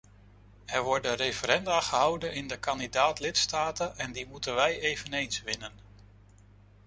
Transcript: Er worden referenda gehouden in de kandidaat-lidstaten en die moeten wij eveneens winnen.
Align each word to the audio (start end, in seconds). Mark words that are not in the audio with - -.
Er 0.65 0.83
worden 0.83 1.15
referenda 1.15 1.79
gehouden 1.81 2.33
in 2.33 2.47
de 2.47 2.59
kandidaat-lidstaten 2.59 3.97
en 3.97 4.11
die 4.11 4.27
moeten 4.27 4.55
wij 4.55 4.79
eveneens 4.79 5.41
winnen. 5.41 5.73